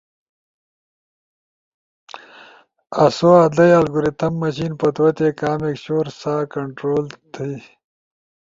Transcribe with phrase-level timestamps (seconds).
[3.03, 7.55] آسو ادئی الگوریتھم مشین پتوتے کامک شور سا کنٹرول تھئی۔